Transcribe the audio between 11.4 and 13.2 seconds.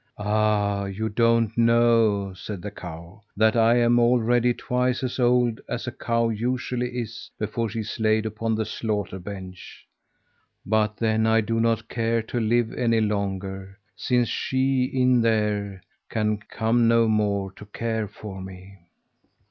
do not care to live any